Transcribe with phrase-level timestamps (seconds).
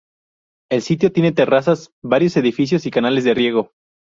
[0.71, 3.73] El sitio tiene terrazas, varios edificios y canales de riego.